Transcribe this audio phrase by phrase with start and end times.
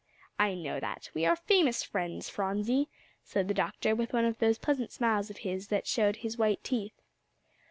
[0.39, 2.89] "I know that; we are famous friends, Phronsie,"
[3.23, 6.63] said the doctor, with one of those pleasant smiles of his that showed his white
[6.63, 7.03] teeth.